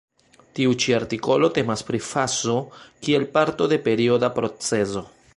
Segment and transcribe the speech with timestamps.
[0.59, 2.55] Tiu ĉi artikolo temas pri fazo
[3.09, 5.05] kiel parto de perioda procezo.